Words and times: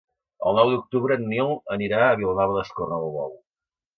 El 0.51 0.55
nou 0.59 0.71
d'octubre 0.75 1.17
en 1.19 1.27
Nil 1.33 1.51
anirà 1.77 2.01
a 2.05 2.17
Vilanova 2.21 2.57
d'Escornalbou. 2.57 3.37